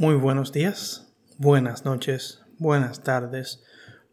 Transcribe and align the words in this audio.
Muy 0.00 0.14
buenos 0.14 0.50
días, 0.50 1.12
buenas 1.36 1.84
noches, 1.84 2.40
buenas 2.56 3.04
tardes, 3.04 3.62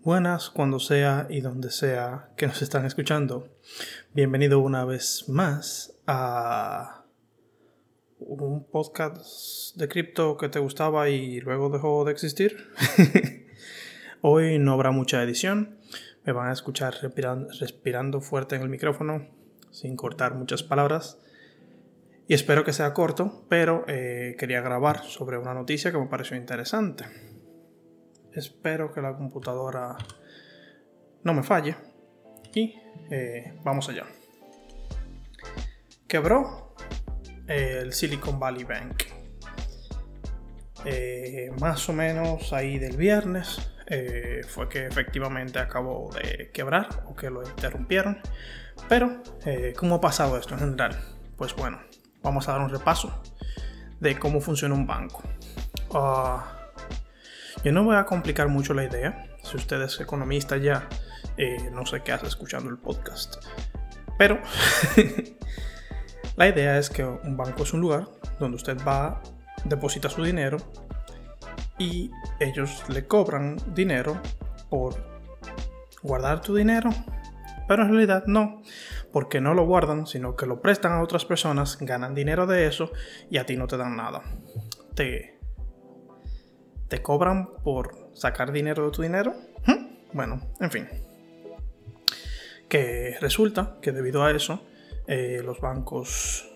buenas 0.04 0.50
cuando 0.50 0.82
sea 0.82 1.28
y 1.30 1.40
donde 1.40 1.71
sea 1.71 2.34
que 2.36 2.46
nos 2.46 2.62
están 2.62 2.86
escuchando. 2.86 3.48
Bienvenido 4.14 4.60
una 4.60 4.84
vez 4.84 5.30
más 5.30 5.97
a 6.06 7.06
un 8.20 8.66
podcast 8.70 9.78
de 9.78 9.88
cripto 9.88 10.36
que 10.36 10.50
te 10.50 10.60
gustaba 10.60 11.08
y 11.08 11.39
luego 11.39 11.70
dejó 11.70 12.04
de 12.04 12.11
existir. 12.11 12.69
Hoy 14.22 14.60
no 14.60 14.74
habrá 14.74 14.92
mucha 14.92 15.24
edición, 15.24 15.78
me 16.25 16.33
van 16.33 16.50
a 16.50 16.54
escuchar 16.54 16.96
respirando, 17.02 18.19
fuerte 18.19 18.58
en 18.58 18.61
el 18.61 18.68
micrófono 18.68 19.30
sin 19.72 19.96
cortar 19.96 20.36
muchas 20.36 20.64
palabras. 20.64 21.22
Y 22.30 22.34
espero 22.34 22.66
que 22.66 22.74
sea 22.74 22.94
corto, 22.94 23.46
pero 23.48 23.86
eh, 23.88 24.36
quería 24.38 24.60
grabar 24.60 25.04
sobre 25.06 25.38
una 25.38 25.54
noticia 25.54 25.92
que 25.92 25.98
me 25.98 26.08
pareció 26.08 26.36
interesante. 26.36 27.06
Espero 28.34 28.92
que 28.92 29.02
la 29.02 29.16
computadora 29.16 29.96
no 31.24 31.34
me 31.34 31.42
falle. 31.42 31.78
Y 32.53 32.76
eh, 33.09 33.53
vamos 33.64 33.88
allá. 33.88 34.06
Quebró 36.06 36.75
el 37.47 37.94
Silicon 37.94 38.38
Valley 38.38 38.66
Bank. 38.66 39.03
Eh, 40.84 41.50
más 41.62 41.88
o 41.88 41.94
menos 41.94 42.52
ahí 42.52 42.78
del 42.78 42.97
viernes 42.97 43.72
fue 44.50 44.67
que 44.67 44.86
efectivamente 44.86 45.59
acabó 45.59 46.12
de 46.14 46.52
quebrar 46.52 47.06
o 47.06 47.16
que 47.16 47.30
lo 47.30 47.41
interrumpieron. 47.41 48.19
Pero, 48.89 49.23
¿cómo 49.78 49.95
ha 49.95 50.02
pasado 50.02 50.38
esto 50.38 50.56
en 50.56 50.59
general? 50.59 51.00
Pues 51.38 51.56
bueno, 51.56 51.80
vamos 52.21 52.47
a 52.47 52.53
dar 52.53 52.61
un 52.61 52.69
repaso 52.69 53.21
de 53.99 54.17
cómo 54.17 54.41
funciona 54.41 54.75
un 54.75 54.85
banco. 54.85 55.23
Ah, 55.93 56.57
yo 57.63 57.71
no 57.71 57.83
voy 57.83 57.95
a 57.95 58.05
complicar 58.05 58.47
mucho 58.49 58.73
la 58.73 58.83
idea. 58.83 59.25
Si 59.43 59.57
usted 59.57 59.81
es 59.81 59.99
economista 59.99 60.57
ya, 60.57 60.88
eh, 61.38 61.69
no 61.71 61.85
sé 61.85 62.01
qué 62.03 62.11
hace 62.11 62.27
escuchando 62.27 62.69
el 62.69 62.77
podcast. 62.77 63.38
Pero 64.17 64.39
la 66.35 66.47
idea 66.47 66.77
es 66.77 66.89
que 66.89 67.03
un 67.03 67.38
banco 67.38 67.63
es 67.63 67.73
un 67.73 67.81
lugar 67.81 68.07
donde 68.39 68.57
usted 68.57 68.77
va, 68.85 69.21
deposita 69.63 70.09
su 70.09 70.23
dinero 70.23 70.57
y 71.77 72.11
ellos 72.39 72.83
le 72.89 73.05
cobran 73.05 73.57
dinero 73.73 74.19
por 74.69 74.95
guardar 76.01 76.41
tu 76.41 76.55
dinero. 76.55 76.89
Pero 77.67 77.83
en 77.83 77.89
realidad 77.89 78.23
no 78.27 78.61
porque 79.17 79.41
no 79.41 79.55
lo 79.55 79.65
guardan, 79.65 80.05
sino 80.05 80.35
que 80.35 80.45
lo 80.45 80.61
prestan 80.61 80.91
a 80.91 81.01
otras 81.01 81.25
personas, 81.25 81.79
ganan 81.81 82.13
dinero 82.13 82.45
de 82.45 82.67
eso 82.67 82.91
y 83.31 83.39
a 83.39 83.47
ti 83.47 83.57
no 83.57 83.65
te 83.65 83.75
dan 83.75 83.95
nada. 83.95 84.21
Te, 84.93 85.39
te 86.87 87.01
cobran 87.01 87.49
por 87.63 88.11
sacar 88.13 88.51
dinero 88.51 88.85
de 88.85 88.91
tu 88.91 89.01
dinero. 89.01 89.33
Bueno, 90.13 90.39
en 90.59 90.69
fin. 90.69 90.88
Que 92.69 93.17
resulta 93.19 93.79
que 93.81 93.91
debido 93.91 94.23
a 94.23 94.29
eso, 94.29 94.61
eh, 95.07 95.41
los 95.43 95.59
bancos 95.61 96.47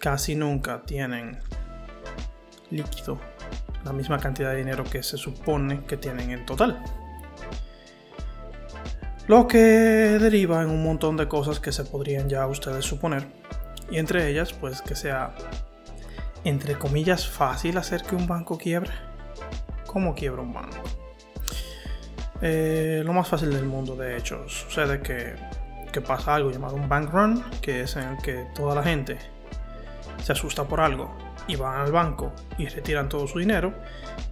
casi 0.00 0.34
nunca 0.34 0.82
tienen 0.82 1.38
líquido 2.70 3.20
la 3.84 3.92
misma 3.92 4.18
cantidad 4.18 4.50
de 4.50 4.56
dinero 4.56 4.82
que 4.82 5.04
se 5.04 5.16
supone 5.16 5.84
que 5.84 5.96
tienen 5.96 6.32
en 6.32 6.44
total. 6.44 6.82
Lo 9.28 9.46
que 9.46 9.58
deriva 9.58 10.62
en 10.62 10.70
un 10.70 10.82
montón 10.82 11.18
de 11.18 11.28
cosas 11.28 11.60
que 11.60 11.70
se 11.70 11.84
podrían 11.84 12.30
ya 12.30 12.46
ustedes 12.46 12.86
suponer. 12.86 13.26
Y 13.90 13.98
entre 13.98 14.30
ellas, 14.30 14.54
pues 14.54 14.80
que 14.80 14.94
sea, 14.94 15.34
entre 16.44 16.78
comillas, 16.78 17.28
fácil 17.28 17.76
hacer 17.76 18.04
que 18.04 18.16
un 18.16 18.26
banco 18.26 18.56
quiebre. 18.56 18.90
¿Cómo 19.86 20.14
quiebra 20.14 20.40
un 20.40 20.54
banco? 20.54 20.78
Eh, 22.40 23.02
lo 23.04 23.12
más 23.12 23.28
fácil 23.28 23.50
del 23.50 23.66
mundo, 23.66 23.96
de 23.96 24.16
hecho, 24.16 24.48
sucede 24.48 25.02
que, 25.02 25.34
que 25.92 26.00
pasa 26.00 26.34
algo 26.34 26.50
llamado 26.50 26.76
un 26.76 26.88
bank 26.88 27.10
run, 27.12 27.44
que 27.60 27.82
es 27.82 27.96
en 27.96 28.04
el 28.04 28.16
que 28.22 28.46
toda 28.54 28.74
la 28.74 28.82
gente 28.82 29.18
se 30.24 30.32
asusta 30.32 30.64
por 30.64 30.80
algo 30.80 31.14
y 31.46 31.56
van 31.56 31.80
al 31.80 31.92
banco 31.92 32.32
y 32.56 32.66
retiran 32.66 33.10
todo 33.10 33.26
su 33.26 33.40
dinero 33.40 33.74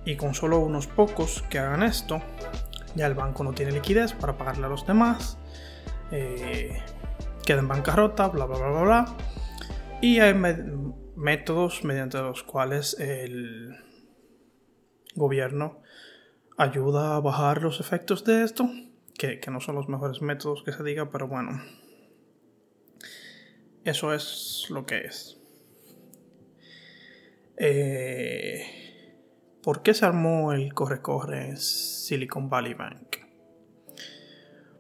y 0.07 0.17
con 0.17 0.33
solo 0.33 0.59
unos 0.59 0.87
pocos 0.87 1.45
que 1.51 1.59
hagan 1.59 1.83
esto 1.83 2.23
ya 2.97 3.07
el 3.07 3.15
banco 3.15 3.45
no 3.45 3.53
tiene 3.53 3.73
liquidez 3.73 4.13
para 4.15 4.37
pagarle 4.37 4.67
a 4.67 4.69
los 4.69 4.87
demás, 4.87 5.39
eh, 6.11 6.83
queda 7.45 7.61
en 7.61 7.69
bancarrota, 7.69 8.29
bla, 8.29 8.47
bla, 8.47 8.59
bla, 8.59 8.69
bla, 8.69 8.83
bla. 8.83 9.17
Y 10.01 10.21
hay 10.21 10.35
métodos 11.15 11.85
mediante 11.85 12.19
los 12.19 12.43
cuales 12.43 12.99
el 12.99 13.77
gobierno 15.15 15.83
ayuda 16.57 17.17
a 17.17 17.21
bajar 17.21 17.63
los 17.63 17.81
efectos 17.81 18.25
de 18.25 18.43
esto, 18.43 18.69
que, 19.19 19.41
no 19.51 19.61
son 19.61 19.77
los 19.77 19.89
mejores 19.89 20.23
métodos 20.23 20.63
que 20.63 20.73
se 20.73 20.83
diga, 20.83 21.11
pero 21.11 21.29
bueno, 21.29 21.63
eso 23.85 24.13
es 24.13 24.67
lo 24.71 24.85
que 24.85 25.07
es. 25.07 25.39
Eh, 27.59 28.86
¿Por 29.67 29.83
qué 29.83 29.95
se 29.95 30.07
armó 30.07 30.53
el 30.53 30.73
corre-corre 30.75 31.49
en 31.49 31.57
Silicon 31.57 32.49
Valley 32.49 32.75
Bank? 32.75 33.17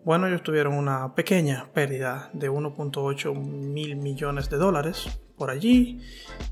Bueno, 0.05 0.29
ellos 0.29 0.45
tuvieron 0.45 0.75
una 0.75 1.13
pequeña 1.17 1.73
pérdida 1.73 2.31
de 2.33 2.49
1.8 2.49 3.35
mil 3.35 3.97
millones 3.97 4.49
de 4.49 4.59
dólares 4.59 5.09
por 5.37 5.51
allí 5.51 6.01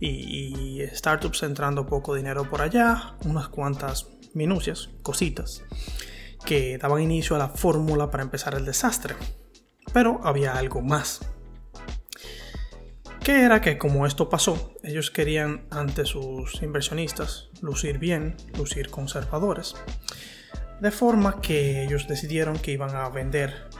y, 0.00 0.82
startups 0.92 1.44
entrando 1.44 1.86
poco 1.86 2.16
dinero 2.16 2.50
por 2.50 2.60
allá, 2.60 3.14
unas 3.24 3.46
cuantas 3.50 4.08
minucias, 4.34 4.90
cositas, 5.04 5.62
que 6.44 6.76
daban 6.76 7.02
inicio 7.02 7.36
a 7.36 7.38
la 7.38 7.48
fórmula 7.50 8.10
para 8.10 8.24
empezar 8.24 8.56
el 8.56 8.64
desastre. 8.64 9.14
Pero 9.92 10.18
había 10.24 10.54
algo 10.54 10.82
más 10.82 11.20
que 13.24 13.42
era 13.42 13.62
que 13.62 13.78
como 13.78 14.06
esto 14.06 14.28
pasó, 14.28 14.74
ellos 14.82 15.10
querían 15.10 15.64
ante 15.70 16.04
sus 16.04 16.62
inversionistas 16.62 17.48
lucir 17.62 17.98
bien, 17.98 18.36
lucir 18.58 18.90
conservadores, 18.90 19.74
de 20.80 20.90
forma 20.90 21.40
que 21.40 21.82
ellos 21.82 22.06
decidieron 22.06 22.58
que 22.58 22.72
iban 22.72 22.94
a 22.94 23.08
vender 23.08 23.70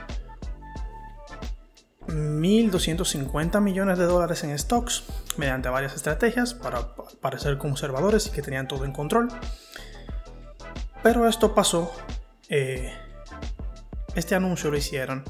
1.250 2.07 3.61
millones 3.61 3.99
de 3.99 4.05
dólares 4.05 4.43
en 4.43 4.57
stocks 4.57 5.03
mediante 5.37 5.69
varias 5.69 5.95
estrategias 5.95 6.55
para 6.55 6.95
parecer 7.21 7.59
conservadores 7.59 8.25
y 8.27 8.31
que 8.31 8.41
tenían 8.41 8.67
todo 8.67 8.83
en 8.83 8.93
control. 8.93 9.27
Pero 11.03 11.27
esto 11.27 11.53
pasó, 11.53 11.93
eh, 12.49 12.91
este 14.15 14.33
anuncio 14.33 14.71
lo 14.71 14.77
hicieron 14.77 15.23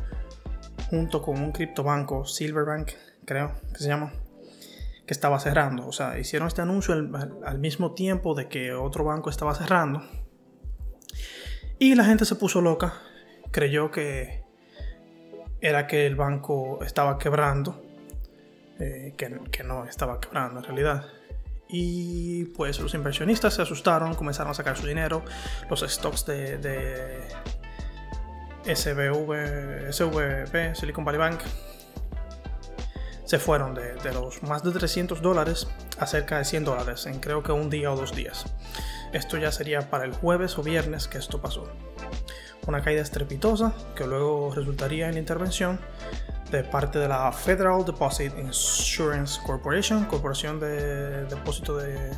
junto 0.89 1.21
con 1.21 1.41
un 1.41 1.51
criptobanco 1.51 2.25
Silverbank 2.25 2.91
creo 3.25 3.53
que 3.73 3.79
se 3.79 3.87
llama, 3.87 4.13
que 5.05 5.13
estaba 5.13 5.39
cerrando. 5.39 5.87
O 5.87 5.91
sea, 5.91 6.17
hicieron 6.19 6.47
este 6.47 6.61
anuncio 6.61 6.93
al, 6.93 7.59
mismo 7.59 7.93
tiempo 7.93 8.35
de 8.35 8.47
que 8.47 8.73
otro 8.73 9.03
banco 9.03 9.29
estaba 9.29 9.53
cerrando. 9.55 10.03
Y 11.77 11.95
la 11.95 12.05
gente 12.05 12.25
se 12.25 12.35
puso 12.35 12.61
loca, 12.61 12.93
creyó 13.51 13.91
que 13.91 14.43
era 15.61 15.87
que 15.87 16.05
el 16.05 16.15
banco 16.15 16.79
estaba 16.83 17.17
quebrando, 17.17 17.83
eh, 18.79 19.13
que, 19.17 19.63
no 19.63 19.85
estaba 19.85 20.19
quebrando 20.21 20.59
en 20.59 20.65
realidad. 20.65 21.05
Y 21.67 22.45
pues 22.45 22.79
los 22.79 22.93
inversionistas 22.93 23.55
se 23.55 23.61
asustaron, 23.63 24.13
comenzaron 24.13 24.51
a 24.51 24.53
sacar 24.53 24.77
su 24.77 24.87
dinero, 24.87 25.23
los 25.69 25.81
stocks 25.81 26.25
de, 26.25 26.57
de 26.59 27.25
Silicon 30.75 31.03
Valley 31.03 31.19
Bank, 31.19 31.41
se 33.25 33.39
fueron 33.39 33.73
de, 33.73 33.95
los 34.13 34.43
más 34.43 34.63
de 34.63 34.71
300 34.71 35.21
dólares 35.21 35.67
a 35.99 36.05
cerca 36.05 36.37
de 36.37 36.45
100 36.45 36.63
dólares 36.63 37.05
en 37.07 37.19
creo 37.19 37.41
que 37.43 37.51
un 37.51 37.69
día 37.69 37.91
o 37.91 37.95
dos 37.95 38.15
días. 38.15 38.45
Esto 39.13 39.37
ya 39.37 39.51
sería 39.51 39.89
para 39.89 40.05
el 40.05 40.13
jueves 40.13 40.57
o 40.57 40.63
viernes 40.63 41.07
que 41.07 41.17
esto 41.17 41.41
pasó. 41.41 41.67
Una 42.67 42.81
caída 42.81 43.01
estrepitosa 43.01 43.73
que 43.95 44.05
luego 44.05 44.53
resultaría 44.53 45.09
en 45.09 45.17
intervención 45.17 45.79
de 46.51 46.63
parte 46.63 46.99
de 46.99 47.07
la 47.07 47.31
Federal 47.31 47.83
Deposit 47.83 48.37
Insurance 48.37 49.39
Corporation, 49.45 50.05
Corporación 50.05 50.59
de 50.59 51.25
Depósito 51.25 51.77
de 51.77 52.11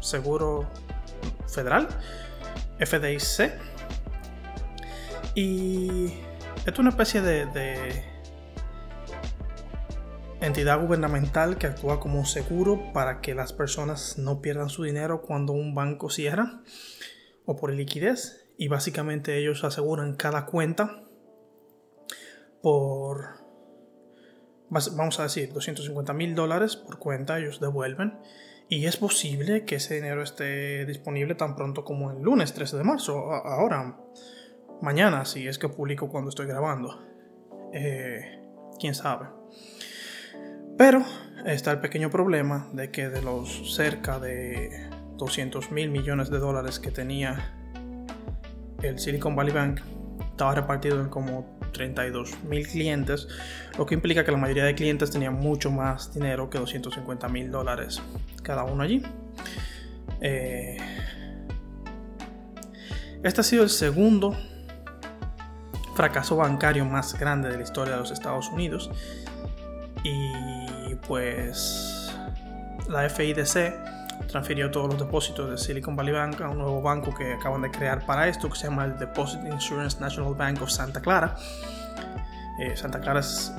Seguro 0.00 0.68
Federal, 1.46 1.88
FDIC. 2.78 3.52
Y 5.34 6.14
esto 6.58 6.72
es 6.72 6.78
una 6.78 6.90
especie 6.90 7.20
de 7.20 8.15
entidad 10.40 10.80
gubernamental 10.80 11.56
que 11.58 11.66
actúa 11.66 12.00
como 12.00 12.18
un 12.18 12.26
seguro 12.26 12.92
para 12.92 13.20
que 13.20 13.34
las 13.34 13.52
personas 13.52 14.18
no 14.18 14.40
pierdan 14.40 14.68
su 14.68 14.82
dinero 14.84 15.22
cuando 15.22 15.52
un 15.52 15.74
banco 15.74 16.10
cierra 16.10 16.60
o 17.46 17.56
por 17.56 17.72
liquidez 17.72 18.46
y 18.58 18.68
básicamente 18.68 19.38
ellos 19.38 19.64
aseguran 19.64 20.16
cada 20.16 20.46
cuenta 20.46 21.02
por 22.62 23.44
vamos 24.68 25.20
a 25.20 25.22
decir 25.22 25.52
250 25.52 26.12
mil 26.12 26.34
dólares 26.34 26.76
por 26.76 26.98
cuenta 26.98 27.38
ellos 27.38 27.60
devuelven 27.60 28.18
Y 28.68 28.86
es 28.86 28.96
posible 28.96 29.64
que 29.64 29.76
ese 29.76 29.94
dinero 29.94 30.22
esté 30.22 30.84
disponible 30.86 31.36
tan 31.36 31.54
pronto 31.54 31.84
como 31.84 32.10
el 32.10 32.20
lunes 32.20 32.52
13 32.52 32.78
de 32.78 32.82
marzo, 32.82 33.32
ahora, 33.32 33.96
mañana, 34.82 35.24
si 35.24 35.46
es 35.46 35.58
que 35.58 35.68
publico 35.68 36.08
cuando 36.08 36.30
estoy 36.30 36.46
grabando. 36.46 37.00
Eh, 37.72 38.42
quién 38.80 38.94
sabe. 38.94 39.28
Pero 40.76 41.02
está 41.46 41.72
el 41.72 41.80
pequeño 41.80 42.10
problema 42.10 42.68
de 42.72 42.90
que 42.90 43.08
de 43.08 43.22
los 43.22 43.74
cerca 43.74 44.18
de 44.18 44.90
200 45.16 45.70
mil 45.70 45.90
millones 45.90 46.30
de 46.30 46.38
dólares 46.38 46.78
que 46.78 46.90
tenía 46.90 47.54
el 48.82 48.98
Silicon 48.98 49.34
Valley 49.34 49.54
Bank, 49.54 49.80
estaba 50.30 50.54
repartido 50.54 51.00
en 51.00 51.08
como 51.08 51.58
32 51.72 52.44
mil 52.44 52.66
clientes, 52.66 53.26
lo 53.78 53.86
que 53.86 53.94
implica 53.94 54.24
que 54.24 54.32
la 54.32 54.36
mayoría 54.36 54.64
de 54.64 54.74
clientes 54.74 55.10
tenían 55.10 55.34
mucho 55.34 55.70
más 55.70 56.12
dinero 56.12 56.50
que 56.50 56.58
250 56.58 57.28
mil 57.28 57.50
dólares 57.50 58.02
cada 58.42 58.64
uno 58.64 58.82
allí. 58.82 59.02
Eh, 60.20 60.76
este 63.22 63.40
ha 63.40 63.44
sido 63.44 63.62
el 63.62 63.70
segundo 63.70 64.36
fracaso 65.94 66.36
bancario 66.36 66.84
más 66.84 67.18
grande 67.18 67.48
de 67.48 67.56
la 67.56 67.62
historia 67.62 67.94
de 67.94 68.00
los 68.00 68.10
Estados 68.10 68.48
Unidos. 68.50 68.90
Y 70.08 70.94
pues 71.06 72.14
la 72.88 73.08
FIDC 73.08 73.74
transfirió 74.28 74.70
todos 74.70 74.88
los 74.90 74.98
depósitos 74.98 75.50
de 75.50 75.58
Silicon 75.58 75.96
Valley 75.96 76.12
Bank 76.12 76.40
a 76.40 76.48
un 76.48 76.58
nuevo 76.58 76.80
banco 76.80 77.12
que 77.12 77.32
acaban 77.32 77.62
de 77.62 77.70
crear 77.70 78.06
para 78.06 78.28
esto, 78.28 78.48
que 78.48 78.56
se 78.56 78.68
llama 78.68 78.84
el 78.84 78.96
Deposit 78.98 79.40
Insurance 79.44 79.98
National 80.00 80.34
Bank 80.34 80.62
of 80.62 80.70
Santa 80.70 81.00
Clara. 81.00 81.34
Eh, 82.60 82.76
Santa 82.76 83.00
Clara 83.00 83.20
es 83.20 83.52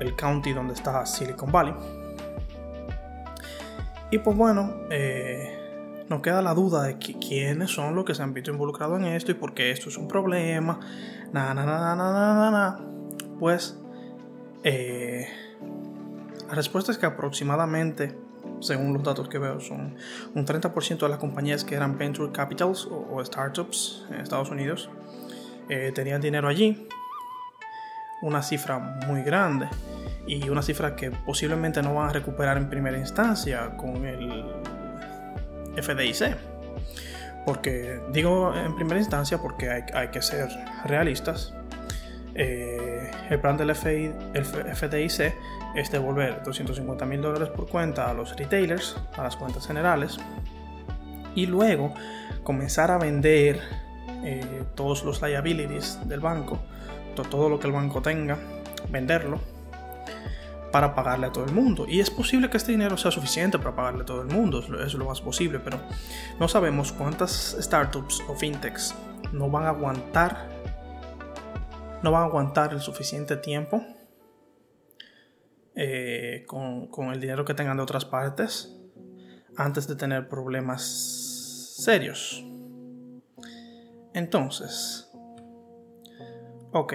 el 0.00 0.14
county 0.14 0.52
donde 0.52 0.74
está 0.74 1.06
Silicon 1.06 1.50
Valley. 1.50 1.74
Y 4.10 4.18
pues 4.18 4.36
bueno, 4.36 4.74
eh, 4.90 6.04
nos 6.08 6.20
queda 6.20 6.42
la 6.42 6.52
duda 6.52 6.82
de 6.82 6.98
quiénes 6.98 7.70
son 7.70 7.94
los 7.94 8.04
que 8.04 8.14
se 8.14 8.22
han 8.22 8.34
visto 8.34 8.50
involucrados 8.50 9.00
en 9.00 9.06
esto 9.06 9.30
y 9.30 9.34
por 9.34 9.54
qué 9.54 9.70
esto 9.70 9.88
es 9.88 9.96
un 9.96 10.06
problema. 10.06 10.78
Nada, 11.32 11.54
nada, 11.54 11.96
nada, 11.96 12.50
nada, 12.50 12.80
Pues 13.40 13.78
eh, 14.62 15.26
respuesta 16.54 16.92
es 16.92 16.98
que 16.98 17.06
aproximadamente, 17.06 18.16
según 18.60 18.92
los 18.92 19.02
datos 19.02 19.28
que 19.28 19.38
veo, 19.38 19.60
son 19.60 19.96
un 20.34 20.46
30% 20.46 20.98
de 20.98 21.08
las 21.08 21.18
compañías 21.18 21.64
que 21.64 21.74
eran 21.74 21.96
venture 21.96 22.32
capitals 22.32 22.86
o, 22.90 23.24
startups 23.24 24.06
en 24.10 24.20
Estados 24.20 24.50
Unidos 24.50 24.90
eh, 25.68 25.92
tenían 25.94 26.20
dinero 26.20 26.48
allí. 26.48 26.88
Una 28.22 28.42
cifra 28.42 28.78
muy 29.06 29.22
grande 29.22 29.68
y 30.26 30.48
una 30.48 30.62
cifra 30.62 30.96
que 30.96 31.10
posiblemente 31.10 31.82
no 31.82 31.94
van 31.94 32.08
a 32.08 32.12
recuperar 32.12 32.56
en 32.56 32.68
primera 32.68 32.98
instancia 32.98 33.76
con 33.76 34.04
el 34.04 34.44
FDIC. 35.82 36.36
Porque 37.44 38.00
digo 38.12 38.54
en 38.54 38.74
primera 38.74 38.98
instancia 38.98 39.38
porque 39.38 39.70
hay, 39.70 40.08
que 40.08 40.22
ser 40.22 40.48
realistas. 40.84 41.52
Eh, 42.34 43.10
el 43.30 43.40
plan 43.40 43.56
del 43.56 43.70
el 43.70 44.44
FDIC 44.44 45.34
es 45.74 45.90
devolver 45.90 46.42
250 46.44 47.04
mil 47.06 47.20
dólares 47.20 47.48
por 47.48 47.68
cuenta 47.68 48.10
a 48.10 48.14
los 48.14 48.36
retailers, 48.36 48.96
a 49.16 49.22
las 49.22 49.36
cuentas 49.36 49.66
generales, 49.66 50.18
y 51.34 51.46
luego 51.46 51.92
comenzar 52.44 52.90
a 52.90 52.98
vender 52.98 53.60
eh, 54.24 54.64
todos 54.74 55.04
los 55.04 55.20
liabilities 55.20 55.98
del 56.06 56.20
banco, 56.20 56.58
todo 57.30 57.48
lo 57.48 57.58
que 57.58 57.66
el 57.66 57.72
banco 57.72 58.02
tenga, 58.02 58.38
venderlo 58.90 59.40
para 60.70 60.94
pagarle 60.94 61.26
a 61.26 61.32
todo 61.32 61.44
el 61.44 61.52
mundo. 61.52 61.86
Y 61.88 62.00
es 62.00 62.10
posible 62.10 62.50
que 62.50 62.56
este 62.56 62.72
dinero 62.72 62.96
sea 62.96 63.10
suficiente 63.10 63.58
para 63.58 63.76
pagarle 63.76 64.02
a 64.02 64.06
todo 64.06 64.22
el 64.22 64.28
mundo, 64.28 64.64
es 64.84 64.94
lo 64.94 65.04
más 65.04 65.20
posible, 65.20 65.60
pero 65.60 65.78
no 66.38 66.48
sabemos 66.48 66.92
cuántas 66.92 67.56
startups 67.60 68.22
o 68.28 68.34
fintechs 68.34 68.94
no 69.32 69.50
van 69.50 69.64
a 69.64 69.70
aguantar, 69.70 70.48
no 72.02 72.10
van 72.10 72.22
a 72.22 72.26
aguantar 72.26 72.72
el 72.72 72.80
suficiente 72.80 73.36
tiempo 73.36 73.84
eh, 75.76 76.44
con, 76.46 77.12
el 77.12 77.20
dinero 77.20 77.44
que 77.44 77.54
tengan 77.54 77.76
de 77.76 77.82
otras 77.82 78.04
partes 78.04 78.76
antes 79.56 79.86
de 79.86 79.96
tener 79.96 80.28
problemas 80.28 80.82
serios. 81.76 82.44
Entonces, 84.12 85.10
ok, 86.72 86.94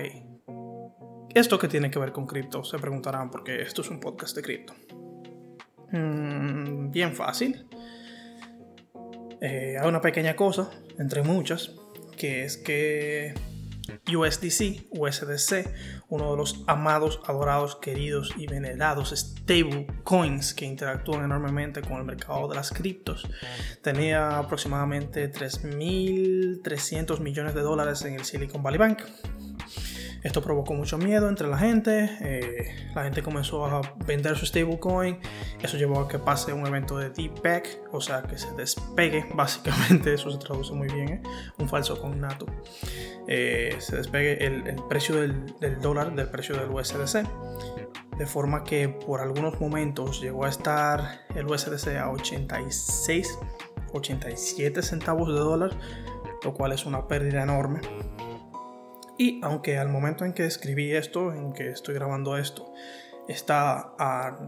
¿Esto 1.33 1.59
qué 1.59 1.67
tiene 1.67 1.91
que 1.91 1.99
ver 1.99 2.11
con 2.11 2.25
cripto? 2.25 2.63
Se 2.63 2.79
preguntarán 2.79 3.29
porque 3.29 3.61
esto 3.61 3.81
es 3.81 3.89
un 3.91 3.99
podcast 3.99 4.35
de 4.35 4.41
cripto. 4.41 4.73
Mm, 5.91 6.89
bien 6.89 7.15
fácil. 7.15 7.67
Eh, 9.39 9.77
hay 9.79 9.87
una 9.87 10.01
pequeña 10.01 10.35
cosa, 10.35 10.71
entre 10.97 11.21
muchas, 11.21 11.75
que 12.17 12.45
es 12.45 12.57
que 12.57 13.35
USDC, 14.07 14.88
USDC, 14.91 15.74
uno 16.09 16.31
de 16.31 16.38
los 16.38 16.63
amados, 16.68 17.19
adorados, 17.25 17.75
queridos 17.77 18.33
y 18.38 18.47
venerados 18.47 19.09
stable 19.12 19.88
coins 20.03 20.53
que 20.53 20.65
interactúan 20.65 21.24
enormemente 21.24 21.81
con 21.81 21.97
el 21.97 22.03
mercado 22.03 22.47
de 22.47 22.56
las 22.56 22.71
criptos, 22.71 23.27
tenía 23.81 24.38
aproximadamente 24.38 25.31
3.300 25.31 27.19
millones 27.19 27.56
de 27.56 27.62
dólares 27.62 28.03
en 28.03 28.15
el 28.15 28.25
Silicon 28.25 28.63
Valley 28.63 28.80
Bank. 28.80 29.00
Esto 30.24 30.42
provocó 30.42 30.74
mucho 30.74 30.98
miedo 30.98 31.30
entre 31.30 31.48
la 31.48 31.57
gente. 31.57 32.10
Eh, 32.21 32.89
la 32.94 33.04
gente 33.04 33.24
comenzó 33.24 33.66
a 33.66 33.81
vender 34.06 34.36
su 34.38 34.45
stablecoin. 34.45 35.19
Eso 35.62 35.77
llevó 35.77 36.01
a 36.01 36.07
que 36.07 36.19
pase 36.19 36.51
un 36.51 36.66
evento 36.68 36.98
de 36.98 37.10
deep 37.10 37.39
o 37.92 38.01
sea, 38.01 38.24
que 38.24 38.38
se 38.38 38.51
despegue. 38.54 39.25
Básicamente, 39.33 40.13
eso 40.13 40.30
se 40.30 40.38
traduce 40.38 40.74
muy 40.74 40.88
bien, 40.88 41.10
¿eh? 41.10 41.21
un 41.57 41.69
falso 41.69 42.00
cognato. 42.00 42.45
Eh, 43.27 43.75
se 43.80 43.95
despegue 43.98 44.45
el, 44.45 44.75
precio 44.89 45.16
del, 45.16 45.56
del, 45.60 45.80
dólar 45.80 46.16
del 46.16 46.27
precio 46.27 46.56
del 46.56 46.69
USDC. 46.69 47.25
De 48.18 48.26
forma 48.26 48.66
que 48.66 48.90
por 48.90 49.21
algunos 49.21 49.61
momentos 49.61 50.19
llegó 50.19 50.44
a 50.44 50.49
estar 50.49 51.21
el 51.35 51.45
USDC 51.47 51.95
a 51.95 52.11
86, 52.11 53.40
87 53.94 54.81
centavos 54.81 55.30
de 55.30 55.35
dólar, 55.35 55.71
lo 56.44 56.54
cual 56.54 56.73
es 56.73 56.85
una 56.85 57.07
pérdida 57.07 57.44
enorme. 57.44 57.80
Y 59.19 59.42
aunque 59.44 59.78
al 59.78 59.90
momento 59.90 60.23
en 60.23 60.31
que 60.31 60.45
escribí 60.45 60.94
esto, 60.95 61.33
en 61.33 61.52
que 61.52 61.71
estoy 61.71 61.94
grabando 61.94 62.38
esto, 62.38 62.71
está 63.28 63.92
a 63.99 64.40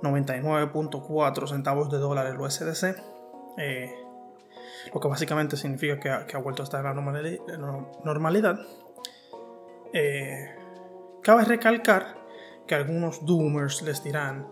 99.4 0.00 1.46
centavos 1.46 1.90
de 1.90 1.98
dólar 1.98 2.26
el 2.28 2.40
USDC, 2.40 2.96
eh, 3.58 3.94
lo 4.94 5.00
que 5.00 5.08
básicamente 5.08 5.58
significa 5.58 6.24
que 6.26 6.34
ha, 6.34 6.40
vuelto 6.40 6.62
a 6.62 6.64
estar 6.64 6.80
en 6.80 6.86
la 6.86 7.86
normalidad, 8.02 8.58
eh, 9.92 10.56
cabe 11.22 11.44
recalcar 11.44 12.16
que 12.66 12.74
algunos 12.74 13.26
doomers 13.26 13.82
les 13.82 14.02
dirán 14.02 14.50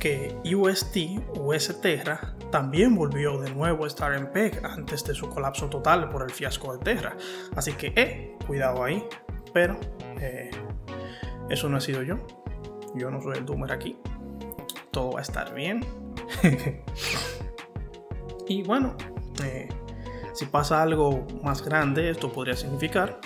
que 0.00 0.34
UST, 0.56 1.20
US 1.38 1.80
Terra, 1.80 2.34
también 2.50 2.96
volvió 2.96 3.38
de 3.38 3.50
nuevo 3.54 3.84
a 3.84 3.86
estar 3.86 4.12
en 4.14 4.32
PEG 4.32 4.64
antes 4.64 5.04
de 5.04 5.14
su 5.14 5.28
colapso 5.28 5.68
total 5.68 6.08
por 6.08 6.22
el 6.22 6.30
fiasco 6.30 6.76
de 6.76 6.78
Terra. 6.82 7.16
Así 7.54 7.74
que, 7.74 7.92
eh, 7.94 8.36
cuidado 8.46 8.82
ahí. 8.82 9.06
Pero, 9.52 9.78
eh, 10.20 10.50
eso 11.50 11.68
no 11.68 11.76
ha 11.76 11.80
sido 11.80 12.02
yo. 12.02 12.16
Yo 12.96 13.10
no 13.10 13.20
soy 13.20 13.38
el 13.38 13.46
doomer 13.46 13.70
aquí. 13.70 13.96
Todo 14.90 15.12
va 15.12 15.20
a 15.20 15.22
estar 15.22 15.54
bien. 15.54 15.84
y 18.48 18.62
bueno, 18.62 18.96
eh, 19.44 19.68
si 20.32 20.46
pasa 20.46 20.82
algo 20.82 21.26
más 21.44 21.62
grande, 21.62 22.10
esto 22.10 22.32
podría 22.32 22.56
significar 22.56 23.20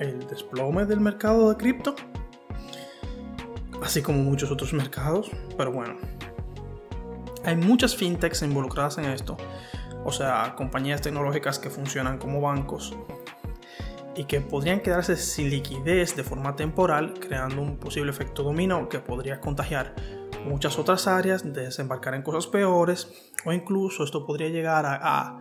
el 0.00 0.26
desplome 0.26 0.86
del 0.86 1.00
mercado 1.00 1.50
de 1.50 1.56
cripto 1.56 1.94
así 3.82 4.02
como 4.02 4.22
muchos 4.22 4.50
otros 4.50 4.72
mercados, 4.72 5.30
pero 5.56 5.72
bueno. 5.72 5.96
Hay 7.44 7.56
muchas 7.56 7.96
fintechs 7.96 8.42
involucradas 8.42 8.98
en 8.98 9.06
esto, 9.06 9.36
o 10.04 10.12
sea, 10.12 10.54
compañías 10.56 11.02
tecnológicas 11.02 11.58
que 11.58 11.70
funcionan 11.70 12.18
como 12.18 12.40
bancos 12.40 12.96
y 14.14 14.24
que 14.24 14.40
podrían 14.40 14.80
quedarse 14.80 15.16
sin 15.16 15.50
liquidez 15.50 16.14
de 16.14 16.22
forma 16.22 16.54
temporal, 16.54 17.14
creando 17.14 17.62
un 17.62 17.78
posible 17.78 18.10
efecto 18.10 18.42
dominó 18.42 18.88
que 18.88 18.98
podría 18.98 19.40
contagiar 19.40 19.94
muchas 20.44 20.78
otras 20.78 21.06
áreas, 21.06 21.50
desembarcar 21.52 22.14
en 22.14 22.22
cosas 22.22 22.46
peores, 22.46 23.08
o 23.44 23.52
incluso 23.52 24.04
esto 24.04 24.26
podría 24.26 24.48
llegar 24.48 24.84
a, 24.86 25.38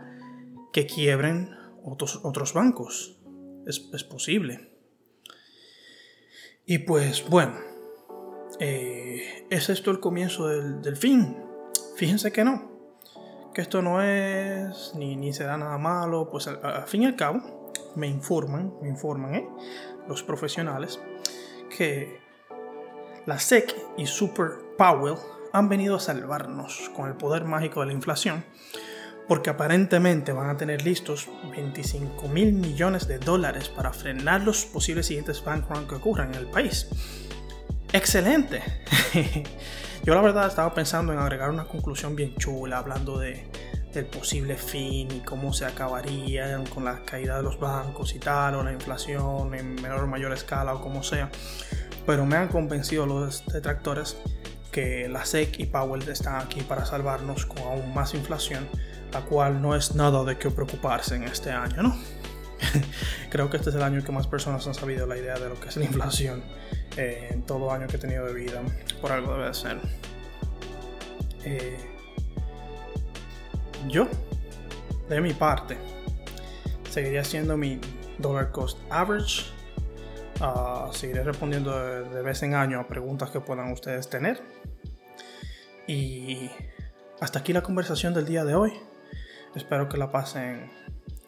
que 0.72 0.86
quiebren 0.86 1.56
otros, 1.84 2.22
otros 2.24 2.54
bancos. 2.54 3.18
Es, 3.68 3.90
es 3.94 4.04
posible. 4.04 4.72
Y 6.66 6.80
pues 6.80 7.28
bueno, 7.28 7.56
eh, 8.64 9.48
¿es 9.50 9.70
esto 9.70 9.90
el 9.90 10.00
comienzo 10.00 10.48
del, 10.48 10.96
fin? 10.96 11.36
Fíjense 11.96 12.32
que 12.32 12.44
no. 12.44 12.70
Que 13.56 13.62
esto 13.62 13.82
no 13.82 14.04
es 14.04 14.94
ni, 14.96 15.16
ni 15.16 15.34
será 15.34 15.58
nada 15.58 15.80
malo. 15.80 16.30
Pues 16.30 16.48
al, 16.48 16.86
fin 16.86 17.02
y 17.02 17.06
al 17.08 17.16
cabo, 17.16 17.72
me 17.96 18.08
informan, 18.08 18.72
me 18.80 18.88
informan 18.88 19.34
¿eh? 19.34 19.50
los 20.08 20.22
profesionales 20.22 21.00
que 21.76 22.20
la 23.26 23.40
SEC 23.40 23.76
y 23.98 24.06
Super 24.06 24.52
Powell 24.78 25.16
han 25.54 25.68
venido 25.68 25.96
a 25.96 26.00
salvarnos 26.00 26.92
con 26.96 27.08
el 27.08 27.16
poder 27.16 27.46
mágico 27.46 27.80
de 27.80 27.88
la 27.88 27.94
inflación, 27.94 28.46
porque 29.28 29.50
aparentemente 29.50 30.34
van 30.34 30.52
a 30.52 30.58
tener 30.58 30.84
listos 30.84 31.30
25 31.50 32.28
mil 32.28 32.54
millones 32.54 33.08
de 33.08 33.18
dólares 33.18 33.70
para 33.70 33.92
frenar 33.92 34.42
los 34.44 34.66
posibles 34.66 35.08
siguientes 35.08 35.44
bank 35.44 35.68
run 35.68 35.88
que 35.88 35.96
ocurran 35.96 36.34
en 36.36 36.40
el 36.42 36.48
país. 36.48 36.88
¡Excelente! 37.94 38.64
Yo 40.04 40.16
la 40.16 40.22
verdad 40.22 40.48
estaba 40.48 40.74
pensando 40.74 41.12
en 41.12 41.20
agregar 41.20 41.50
una 41.50 41.66
conclusión 41.66 42.16
bien 42.16 42.36
chula, 42.38 42.78
hablando 42.78 43.20
de, 43.20 43.46
del 43.94 44.06
posible 44.06 44.56
fin 44.56 45.12
y 45.12 45.20
cómo 45.20 45.54
se 45.54 45.66
acabaría 45.66 46.64
con 46.74 46.86
la 46.86 47.04
caída 47.04 47.38
de 47.38 47.44
los 47.44 47.60
bancos 47.60 48.16
y 48.16 48.20
tal, 48.20 48.56
o 48.56 48.64
la 48.64 48.72
inflación 48.72 49.54
en 49.54 49.76
menor 49.76 50.06
o 50.06 50.08
mayor 50.08 50.32
escala 50.32 50.74
o 50.74 50.82
como 50.82 51.04
sea. 51.04 51.30
Pero 52.06 52.26
me 52.26 52.38
han 52.38 52.48
convencido 52.48 53.06
los 53.06 53.46
detractores 53.46 54.16
que 54.72 55.10
la 55.10 55.26
SEC 55.26 55.60
y 55.60 55.66
Powell 55.66 56.08
están 56.08 56.42
aquí 56.42 56.62
para 56.62 56.86
salvarnos 56.86 57.46
con 57.46 57.60
aún 57.60 57.94
más 57.94 58.14
inflación, 58.14 58.70
la 59.12 59.22
cual 59.22 59.62
no 59.62 59.76
es 59.76 59.96
nada 59.96 60.24
de 60.24 60.38
qué 60.38 60.50
preocuparse 60.50 61.16
en 61.16 61.24
este 61.24 61.52
año, 61.52 61.84
¿no? 61.84 62.21
Creo 63.30 63.50
que 63.50 63.58
este 63.58 63.70
es 63.70 63.76
el 63.76 63.84
año 63.84 64.04
que 64.04 64.12
más 64.12 64.28
personas 64.28 64.66
han 64.68 64.74
sabido 64.74 65.06
la 65.08 65.18
idea 65.18 65.38
de 65.38 65.50
lo 65.50 65.60
que 65.60 65.70
es 65.70 65.78
la 65.78 65.86
inflación 65.86 66.44
eh, 66.98 67.30
en 67.32 67.44
todo 67.44 67.72
año 67.72 67.88
que 67.88 67.98
he 67.98 68.00
tenido 68.00 68.26
de 68.26 68.34
vida. 68.34 68.62
Por 69.02 69.12
algo 69.12 69.34
debe 69.34 69.48
de 69.48 69.54
ser. 69.54 69.78
Eh, 71.44 71.78
yo, 73.88 74.08
de 75.10 75.22
mi 75.22 75.34
parte, 75.34 75.78
seguiría 76.90 77.24
siendo 77.24 77.58
mi 77.58 77.80
dollar 78.18 78.52
cost 78.52 78.78
average. 78.90 79.46
Uh, 80.40 80.92
seguiré 80.92 81.24
respondiendo 81.24 81.78
de, 82.04 82.22
vez 82.24 82.42
en 82.42 82.56
año 82.56 82.80
a 82.80 82.88
preguntas 82.88 83.30
que 83.30 83.40
puedan 83.40 83.72
ustedes 83.72 84.10
tener. 84.10 84.42
Y 85.88 86.50
hasta 87.20 87.40
aquí 87.40 87.54
la 87.54 87.62
conversación 87.62 88.14
del 88.14 88.26
día 88.26 88.44
de 88.44 88.56
hoy. 88.56 88.74
Espero 89.56 89.90
que 89.90 89.98
la 89.98 90.12
pasen 90.12 90.72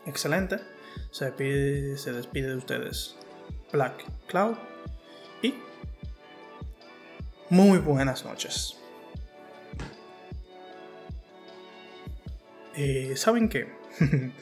excelente. 0.05 0.57
Se, 1.13 1.31
pide, 1.31 1.95
se 1.99 2.11
despide 2.11 2.49
de 2.49 2.55
ustedes 2.55 3.15
Black 3.71 4.03
Cloud 4.25 4.55
y 5.43 5.53
muy 7.51 7.77
buenas 7.77 8.25
noches. 8.25 8.75
Eh, 12.75 13.13
¿Saben 13.15 13.47
qué? 13.47 13.71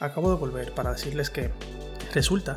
Acabo 0.00 0.30
de 0.30 0.36
volver 0.36 0.72
para 0.72 0.94
decirles 0.94 1.28
que 1.28 1.50
resulta 2.14 2.56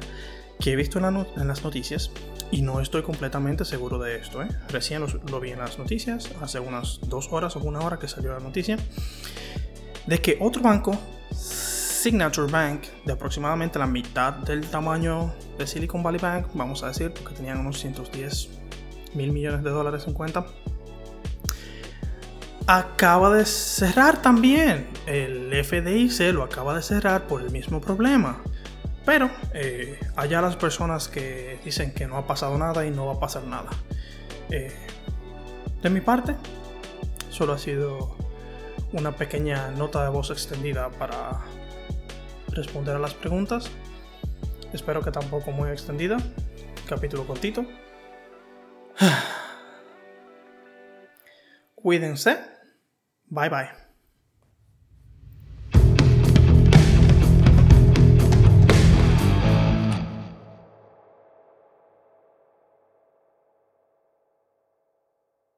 que 0.62 0.72
he 0.72 0.78
visto 0.78 1.00
en, 1.00 1.46
las 1.46 1.66
noticias 1.66 2.12
y 2.50 2.62
no 2.62 2.80
estoy 2.80 3.04
completamente 3.04 3.66
seguro 3.66 4.00
de 4.00 4.16
esto. 4.16 4.42
¿eh? 4.42 4.48
Recién 4.70 5.02
lo, 5.02 5.40
vi 5.42 5.52
en 5.52 5.60
las 5.60 5.78
noticias, 5.78 6.32
hace 6.42 6.62
unas 6.62 7.02
dos 7.10 7.28
horas 7.34 7.58
o 7.58 7.60
una 7.60 7.82
hora 7.82 8.00
que 8.00 8.08
salió 8.08 8.32
la 8.32 8.40
noticia, 8.40 8.78
de 10.08 10.22
que 10.22 10.38
otro 10.40 10.62
banco, 10.62 10.98
Signature 12.04 12.52
Bank, 12.52 12.82
de 13.06 13.14
aproximadamente 13.14 13.80
la 13.80 13.88
mitad 13.88 14.34
del 14.34 14.68
tamaño 14.70 15.34
de 15.58 15.66
Silicon 15.66 16.04
Valley 16.04 16.20
Bank, 16.20 16.48
vamos 16.54 16.84
a 16.84 16.88
decir, 16.88 17.14
porque 17.14 17.34
tenían 17.34 17.60
unos 17.60 17.80
110 17.80 18.50
mil 19.14 19.32
millones 19.32 19.64
de 19.64 19.70
dólares 19.70 20.04
en 20.06 20.14
cuenta, 20.14 20.46
acaba 22.68 23.34
de 23.34 23.46
cerrar 23.46 24.22
también. 24.22 24.90
El 25.06 25.50
FDIC 25.64 26.34
lo 26.34 26.44
acaba 26.44 26.76
de 26.76 26.82
cerrar 26.82 27.26
por 27.26 27.42
el 27.42 27.52
mismo 27.52 27.80
problema. 27.80 28.42
Pero 29.06 29.32
eh, 29.54 29.98
allá 30.18 30.42
las 30.42 30.58
personas 30.58 31.08
que 31.08 31.58
dicen 31.64 31.94
que 31.94 32.06
no 32.06 32.18
ha 32.18 32.28
pasado 32.28 32.58
nada 32.58 32.86
y 32.86 32.92
no 32.92 33.06
va 33.06 33.14
a 33.14 33.20
pasar 33.22 33.46
nada. 33.46 33.70
Eh, 34.50 34.76
de 35.82 35.90
mi 35.90 36.02
parte, 36.02 36.36
solo 37.30 37.54
ha 37.54 37.58
sido 37.58 38.18
una 38.92 39.14
pequeña 39.14 39.72
nota 39.72 40.04
de 40.04 40.10
voz 40.10 40.32
extendida 40.32 40.90
para 40.90 41.40
responder 42.54 42.96
a 42.96 43.00
las 43.00 43.14
preguntas. 43.14 43.70
Espero 44.74 45.02
que 45.02 45.12
tampoco 45.12 45.52
muy 45.52 45.70
extendida. 45.70 46.18
Capítulo 46.88 47.26
cortito. 47.26 47.66
Cuídense. 51.76 52.38
Bye 53.30 53.50
bye. 53.50 53.83